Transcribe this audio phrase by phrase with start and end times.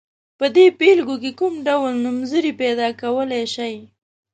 [0.37, 3.75] په دغو بېلګو کې کوم ډول نومځري پیداکولای شئ.